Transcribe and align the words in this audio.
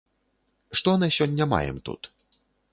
Што 0.81 0.95
на 1.05 1.11
сёння 1.17 1.49
маем 1.53 1.77
тут? 1.91 2.01